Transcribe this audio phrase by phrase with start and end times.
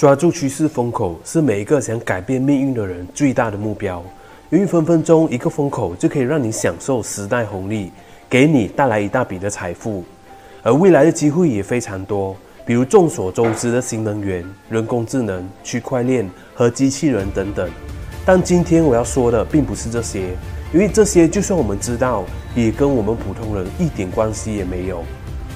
[0.00, 4.02] 抓住趋势风口是每一个想改变命运的人最大的目标，
[4.48, 7.92] 因为分分钟一个风口就可以让你享受时代红利，
[8.26, 10.02] 给你带来一大笔的财富，
[10.62, 12.34] 而未来的机会也非常多，
[12.64, 17.68] 比如众所周知的新能源、人工智能、区块链和机器人等等。
[18.24, 20.30] 但今天我要说的并不是这些，
[20.72, 22.24] 因为这些就算我们知道，
[22.56, 25.04] 也跟我们普通人一点关系也没有，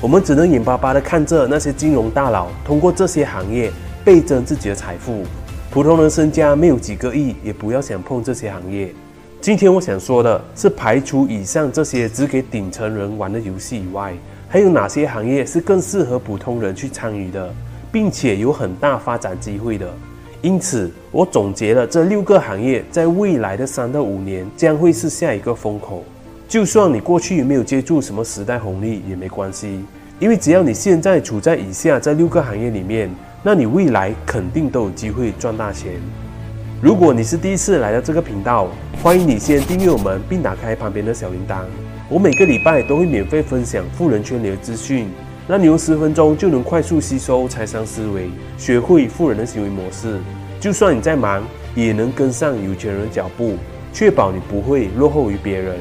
[0.03, 3.73] 我们只能眼巴巴地看着那些金融大佬通过这些行业。
[4.05, 5.23] 倍增自己的财富，
[5.71, 8.93] 普通人身家没有几个亿，也不要想碰这些行业。
[9.41, 14.13] 今天我想说的是，排除以上这些只给顶层人玩的游戏以外，
[14.47, 17.51] 还有哪些行业是更适合普通人去参与的，
[17.91, 19.91] 并且有很大发展机会的。
[20.43, 26.05] 因此，我总结了这六个行业在未来的三到五年将会是下一个风口。
[26.47, 29.83] 就算你过去没有接触什么时代红利也没关系，
[30.19, 33.09] 因为只要你现在处在以下这六个行业里面。
[33.47, 36.01] 那你未来肯定都有机会赚大钱。
[36.81, 38.69] 如果你是第一次来到这个频道，
[39.03, 41.59] 欢迎你先订阅我们，并打开旁边的小铃铛。
[42.09, 45.11] 我每个礼拜都会免费分享富人圈里的资讯，
[45.47, 50.19] 让你用十分钟就能快速吸收财商思维，学会富人的行为模式。
[50.59, 53.57] 就算你再忙，也能跟上有钱人的脚步，
[53.93, 55.77] 确保你不会落后于别人。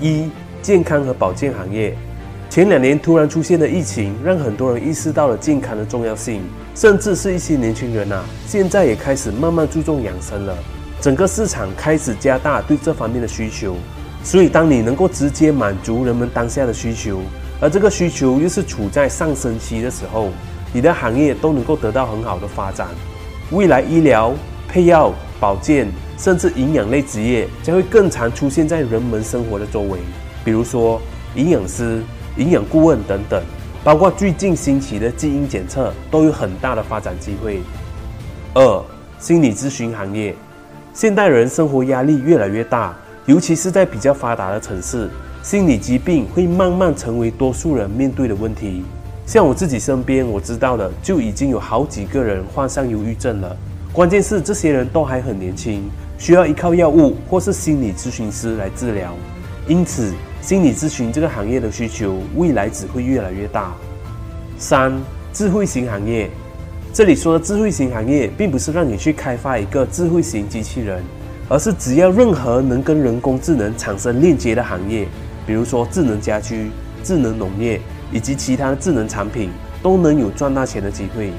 [0.00, 0.30] 一、
[0.62, 1.92] 健康和保健行业。
[2.52, 6.42] 前两年突然出现的疫情，让很多人意识到了健康的重要性，
[6.74, 10.54] 甚至是一些年轻人啊，现在也开始慢慢注重养生了。
[11.00, 13.74] 整个市场开始加大对这方面的需求，
[14.22, 17.22] 所以当你能够直接满足人们当下的需求，
[17.58, 20.28] 而这个需求又是处在上升期的时候，
[20.74, 22.86] 你的行业都能够得到很好的发展。
[23.50, 24.34] 未来医疗、
[24.68, 30.00] 配药、保健，甚至营养类职业将会更常出现在人们生活的周围，
[30.44, 31.00] 比如说
[31.34, 32.02] 营养师。
[32.36, 33.42] 营养顾问等等，
[33.84, 37.60] 包括最近兴起的基因检测，都有很大的发展机会。
[38.54, 38.84] 二、
[39.18, 40.34] 心理咨询行业，
[40.94, 45.10] 现代人生活压力越来越大，尤其是在比较发达的城市，
[45.42, 48.82] 心理疾病会慢慢成为多数人面对的问题。
[49.26, 53.56] 像我自己身边我知道的，就已经有好几个人患上忧郁症了。
[53.92, 55.82] 关键是这些人都还很年轻，
[56.16, 59.12] 需要依靠药物或是心理咨询师来治疗，
[59.68, 60.12] 因此。
[60.42, 63.72] 心理咨询这个行业的需求未来只会越来越大。
[64.58, 64.92] 三、
[65.32, 66.28] 智慧型行业，
[66.92, 71.00] 这里说的智慧型行业，并不是让你去开发一个智慧型机器人，
[71.48, 75.06] 而是只要任何能跟人工智能产生链接的行业，
[75.46, 76.72] 比如说智能家居、
[77.04, 79.48] 智能农业以及其他智能产品，
[79.80, 81.30] 都能有赚大钱的机会。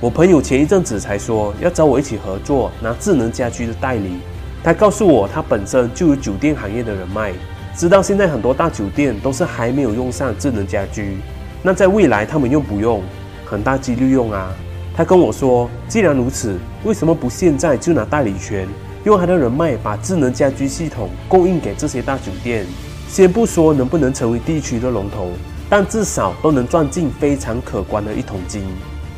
[0.00, 4.16] 我朋友前一阵子才说要找我一起合作拿智能家居的代理，
[4.64, 7.34] 他告诉我他本身就有酒店行业的人脉。
[7.76, 11.18] 知道现在很多大酒店都是还没有用上智能家居，
[11.62, 13.02] 那在未来他们用不用？
[13.44, 14.50] 很大几率用啊。
[14.96, 18.66] 他跟我说，既然如此，为什么不现在就拿代理权，
[19.04, 22.64] 用他的人脉把智能家居系统供应给这些大酒店？
[23.08, 25.32] 先不说能不能成为地区的龙头，
[25.68, 28.64] 但至少都能赚进非常可观的一桶金。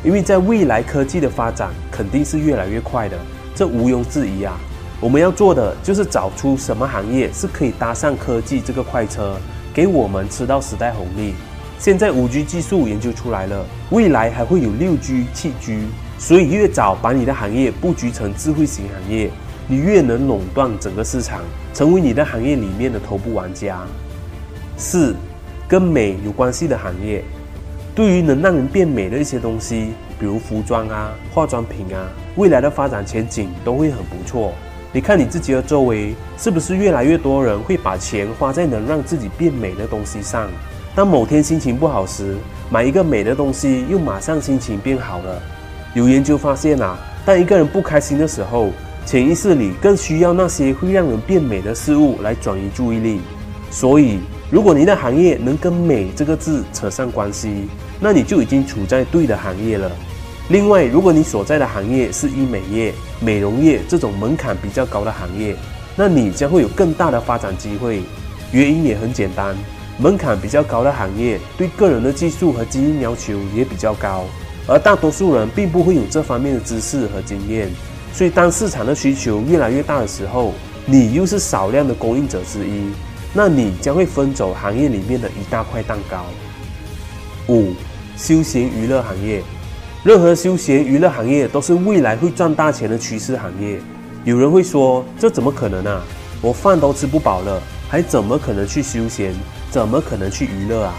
[0.03, 3.17] 因为在未来科技的发展肯定是越来越快的，
[3.55, 4.59] 这毋庸置疑啊。
[5.01, 9.37] 我们要做的就是找出什么行业是可以搭上科技这个快车，
[9.73, 11.33] 给我们吃到时代红利。
[11.77, 15.87] 现在五 G 技术研究出来了，未来还会有六 G、七 G，
[16.17, 19.31] 所以越早把你的行业布局成智慧型行业，
[19.69, 21.39] 你越能垄断整个市场，
[21.73, 23.79] 成为你的行业里面的头部玩家。
[24.75, 25.15] 四，
[25.65, 27.23] 跟美有关系的行业，
[27.95, 34.53] 对于能让人变美的一些东西，比如服装啊、化妆品啊，未来的发展前景都会很不错。
[34.91, 40.49] 你看你自己的周围，是不是越来越多人会把钱花在能让自己变美的东西上？
[40.95, 42.35] 当某天心情不好时，
[42.71, 45.39] 买一个美的东西，又马上心情变好了。
[45.93, 48.71] 有研究发现啊，当一个人不开心的时候，
[49.05, 53.21] 潜意识里更需要那些会让人变美的事物来转移注意力。
[53.69, 57.67] 所以，如果你的行业能跟“美”这个字扯上关系，
[57.99, 59.91] 那你就已经处在对的行业了。
[60.49, 65.55] 另外，如果你所在的行业是医美业、美容业这种门槛比较高的行业，
[65.95, 68.01] 那你将会有更大的发展机会。
[68.51, 69.55] 原因也很简单，
[69.99, 74.25] 门槛比较高的行业对个人的技术和基因要求也比较高，
[74.65, 77.69] 而大多数人并不会有这方面的知识和经验。
[78.11, 80.55] 所以，当市场的需求越来越大的时候，
[80.87, 82.89] 你又是少量的供应者之一，
[83.35, 86.25] 那你将会分走行业里面的一大块蛋糕。
[87.49, 87.75] 五、
[88.17, 89.43] 休闲娱乐行业。
[90.01, 93.81] 任何休闲娱乐行业都是未来会赚大钱的趋势行业。
[94.23, 96.01] 有人会说：“这怎么可能啊？
[96.41, 99.33] 我饭都吃不饱了，还怎么可能去休闲？
[99.69, 100.95] 怎么可能去娱乐啊？”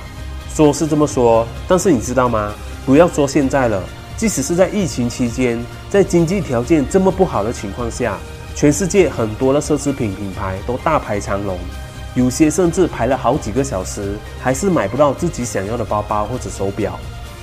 [0.55, 2.53] 说是这么说，但是你知道吗？
[2.85, 3.83] 不要说现在了，
[4.19, 5.59] 即使是在疫情期间，
[5.89, 8.19] 在经济条件这么不好的情况下，
[8.55, 11.59] 全世界很多的奢侈品品牌都大排长龙，
[12.15, 17.01] 有些甚至排了好几个小时，还是买不到自己想要的包包或者手表。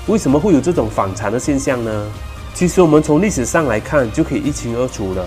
[0.07, 2.07] 为什么会有这种反常的现象呢？
[2.53, 5.25] 其实我们从历史上来看就可以一清二楚了。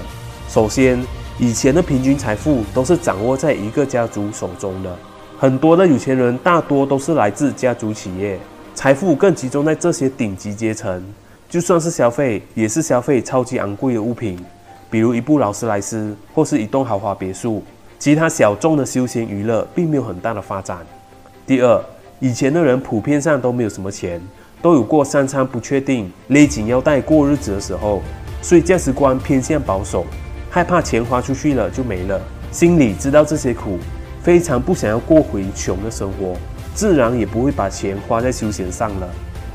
[0.49, 0.99] 首先，
[1.39, 4.97] 以前的平均财富都是掌握在一个家族手中的，
[5.39, 8.41] 很多的有钱人大多都是来自家族企业，
[8.75, 11.05] 财富更集中在这些顶级阶层。
[11.51, 14.43] 就算是消费，也是消费超级昂贵的物品，
[14.91, 17.63] 比如一部劳斯莱斯或是一栋豪华别墅。
[17.99, 20.79] 其他小众的休闲娱乐并没有很大的发展。
[21.47, 21.85] 第二，
[22.19, 24.19] 以前的人普遍上都没有什么钱。
[24.63, 28.03] 都有过三餐不确定、勒紧腰带过日子的时候，
[28.43, 30.05] 所以价值观偏向保守，
[30.51, 32.21] 害怕钱花出去了就没了，
[32.53, 33.79] 心里知道这些苦，
[34.23, 36.35] 非常不想要过回穷的生活，
[36.75, 39.09] 自然也不会把钱花在休闲上了。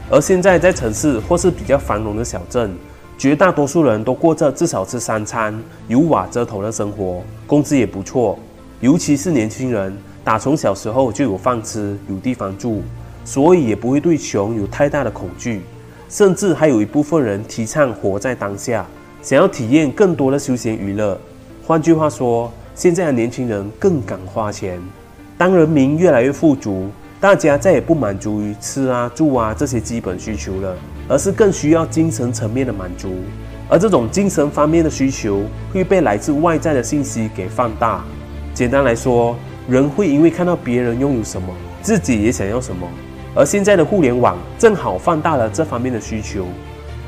[0.10, 2.75] 而现在在城市或是比较繁荣的小镇，
[3.18, 5.57] 绝大多数人都过着至少吃三餐、
[5.88, 8.38] 有瓦遮头的生活，工资也不错，
[8.81, 12.84] 尤其是年轻人，打从小时候就有饭吃、有地方住。
[13.25, 15.62] 所以也不会对穷有太大的恐惧，
[16.07, 18.86] 甚至还有一部分人提倡活在当下，
[19.22, 21.19] 想要体验更多的休闲娱乐。
[21.66, 24.80] 换句话说，现在的年轻人更敢花钱。
[25.38, 26.88] 当人民越来越富足，
[27.19, 30.78] 大家再也不满足于吃啊、住啊这些基本需求了，
[31.10, 33.16] 而是更需要精神层面的满足。
[33.68, 35.42] 而这种精神方面的需求
[35.74, 38.06] 会被来自外在的信息给放大。
[38.54, 39.36] 简单来说，
[39.68, 41.51] 人会因为看到别人拥有什么，
[41.81, 42.88] 自己也想要什么。
[43.36, 46.46] 而现在的互联网正好放大了这方面的需求，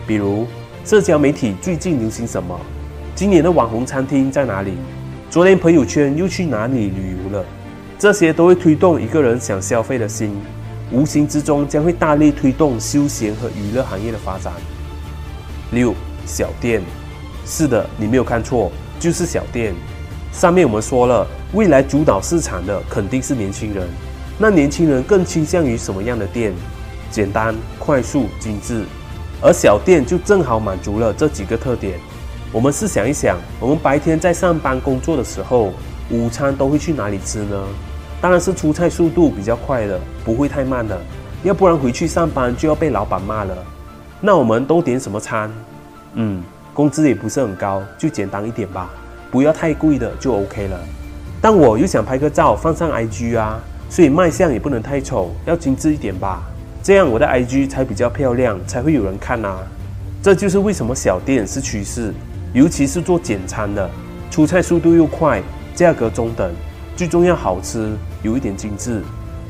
[0.05, 0.45] 比如
[0.83, 2.59] 社交媒体最近流行什么？
[3.15, 4.73] 今年的网红餐厅在哪里？
[5.29, 7.45] 昨天朋友圈又去哪里旅游了？
[7.97, 10.37] 这些都会推动一个人想消费的心，
[10.91, 14.51] 无形之中将会大力推动休闲和娱乐行业的发展。
[15.71, 15.93] 六
[16.25, 16.81] 小店，
[17.45, 18.69] 是的，你没有看错，
[18.99, 19.73] 就是小店。
[20.33, 23.87] 上面我们说了，未来主导市场的肯定是年轻人。
[24.39, 26.53] 那年轻人更倾向于什么样的店？
[27.09, 28.83] 简单、快速、精致，
[29.41, 31.97] 而小店就正好满足了这几个特点。
[32.51, 35.73] 我们试想一想，我们白天在上班工作的时候，
[36.11, 37.63] 午餐都会去哪里吃呢？
[38.21, 40.99] 当然是出菜速度比较快的，不会太慢的，
[41.43, 43.57] 要不然回去上班就要被老板骂了。
[44.19, 45.51] 那我们都点什么餐？
[46.13, 46.43] 嗯，
[46.73, 48.89] 工资也不是很高，就简单一点吧，
[49.31, 50.79] 不要太贵的就 OK 了。
[51.41, 53.59] 但我又想拍个照放上 IG 啊。
[53.89, 56.43] 所以卖相也不能太丑，要精致一点吧，
[56.83, 59.59] 这样我的 IG 才比较漂亮，才会有人看啊。
[60.21, 62.13] 这就是为什么小店是趋势，
[62.53, 63.89] 尤其是做简餐的，
[64.29, 65.41] 出菜速度又快，
[65.73, 66.51] 价格中等，
[66.95, 67.91] 最重要好吃，
[68.23, 69.01] 有一点精致。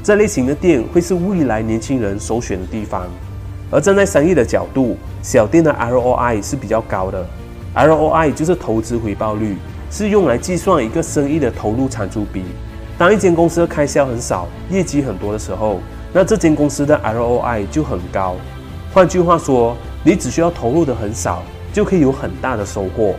[0.03, 3.07] 这类型的店会是未来年轻人首选的地方。
[3.71, 7.25] 而站在商业的角度，小店的 ROI 是比较高的
[7.75, 9.57] ，ROI 就是投资回报率，
[9.91, 12.43] 是用来计算一个生意的投入产出比。
[12.97, 15.79] 当一间公司的开销很少，业绩很多的时候，
[16.11, 18.35] 那这间公司的 ROI 就很高。
[18.91, 23.13] 换句话说，你只需要投入的很少，就可以有很大的收获。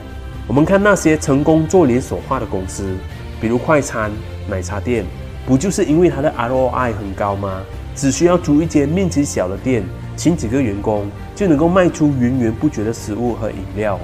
[0.48, 2.96] 我们看那些成功做连锁化的公司，
[3.40, 4.10] 比如快餐、
[4.48, 5.04] 奶茶店，
[5.46, 7.60] 不就是因为它的 ROI 很高吗？
[7.94, 9.84] 只需要租一间面积小的店，
[10.16, 13.96] 请几个员工，就能够卖出源源不绝的食物和饮料，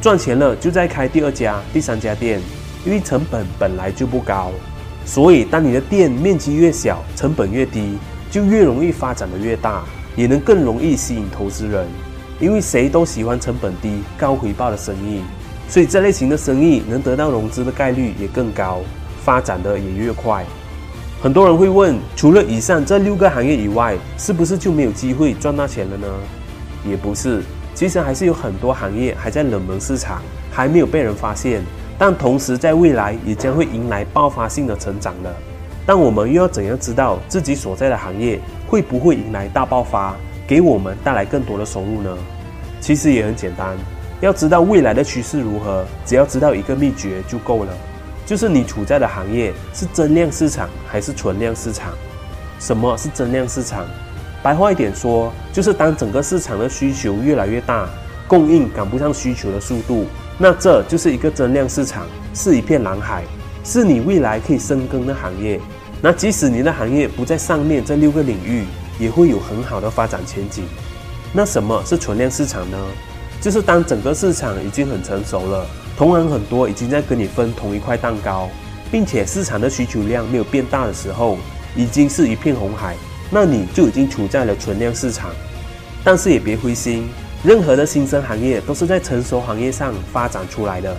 [0.00, 2.40] 赚钱了就再开第二家、第三家店，
[2.84, 4.50] 因为成本本来就不高。
[5.10, 7.98] 所以，当你的店面积越小，成本越低，
[8.30, 9.82] 就越容易发展得越大，
[10.14, 11.84] 也能更容易吸引投资人。
[12.38, 15.20] 因为谁都喜欢成本低、高回报的生意，
[15.68, 18.82] 所以这类型的生意能得到融资的概率也更高，
[19.24, 20.44] 发展的也越快。
[21.20, 26.06] 很多人会问，除了以上这六个行业以外，是不是就没有机会赚大钱了呢？
[26.88, 27.42] 也不是，
[27.74, 31.64] 其实还是有很多行业还在冷门市场，还没有被人发现。
[32.00, 35.30] 但同时，在未来也将会迎来爆发性的成长了。
[35.84, 40.16] 但我们又要怎样知道自己所在的行业会不会迎来大爆发，
[40.46, 42.16] 给我们带来更多的收入呢？
[42.80, 43.76] 其实也很简单，
[44.22, 47.72] 要知道未来的趋势如何，只要知道一个秘诀就够了，
[48.24, 51.92] 就是你处在的行业是增量市场还是存量市场。
[52.58, 53.84] 什么是增量市场？
[54.42, 57.86] 白话一点说，就是当整个市场的需求越来越大，
[58.26, 60.06] 供应赶不上需求的速度。
[60.42, 63.24] 那这就是一个增量市场，是一片蓝海，
[63.62, 65.60] 是你未来可以深耕的行业。
[66.00, 68.64] 那即使你的行业不在上面这六个领域，
[68.98, 70.64] 也会有很好的发展前景。
[71.30, 72.78] 那什么是存量市场呢？
[73.38, 78.48] 就是当整个市场已经很成熟了，同行很多已经在跟你分同一块蛋糕，
[78.90, 81.36] 并且市场的需求量没有变大的时候，
[81.76, 82.96] 已经是一片红海，
[83.30, 85.32] 那你就已经处在了存量市场。
[86.02, 87.10] 但是也别灰心。
[87.42, 90.94] 任何的新生行业都是在成熟行业上发展出来的。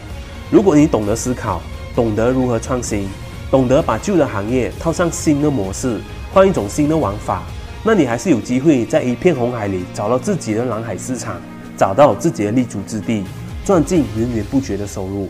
[0.49, 1.61] 如果你懂得思考，
[1.95, 3.07] 懂得如何创新，
[3.51, 5.99] 懂得把旧的行业套上新的模式，
[6.33, 7.43] 换一种新的玩法，
[7.83, 11.39] 那你还是有机会在一片红海里找到自己的蓝海市场，
[11.77, 13.23] 找到自己的立足之地，
[13.63, 15.29] 赚进源源不绝的收入。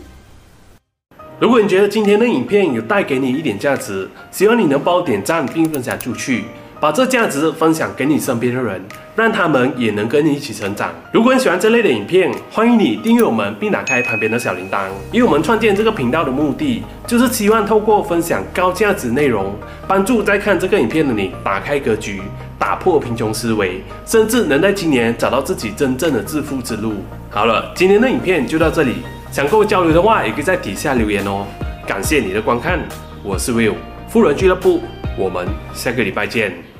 [1.38, 6.46] 如果你觉得今天的影片有带给你一点价值，希望你能帮我点赞并分享出去，
[6.82, 8.82] 把这价值分享给你身边的人，
[9.14, 10.90] 让他们也能跟你一起成长。
[11.12, 14.86] 如果你喜欢这类的影片，欢迎你订阅我们并打开旁边的小铃铛。
[15.12, 19.54] 因为我们创建这个频道的目的，就是希望透过分享高价值内容，
[19.86, 22.20] 帮助在看这个影片的你打开格局，
[22.58, 26.94] 打破贫穷思维，甚至能在今年找到自己真正的致富之路。
[27.30, 28.96] 好了，今天的影片就到这里。
[29.30, 31.46] 想跟我交流的话，也可以在底下留言哦。
[31.86, 32.80] 感谢你的观看，
[33.22, 33.74] 我是 Will，
[34.08, 34.82] 富人俱乐部，
[35.16, 36.71] 我们下个礼拜见。